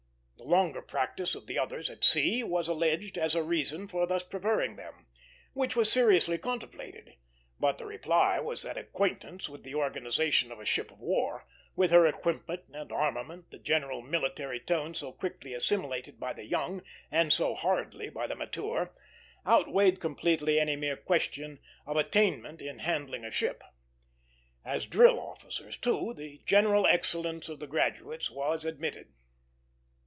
[0.37, 4.23] The longer practice of the others at sea was alleged as a reason for thus
[4.23, 5.05] preferring them,
[5.53, 7.13] which was seriously contemplated;
[7.59, 11.45] but the reply was that acquaintance with the organization of a ship of war,
[11.75, 16.81] with her equipment and armament, the general military tone so quickly assimilated by the young
[17.11, 18.93] and so hardly by the mature,
[19.45, 23.63] outweighed completely any mere question of attainment in handling a ship.
[24.65, 29.13] As drill officers, too, the general excellence of the graduates was admitted.